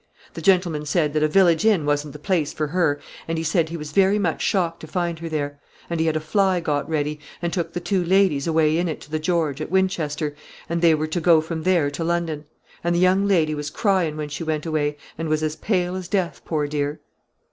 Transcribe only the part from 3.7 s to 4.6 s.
was very much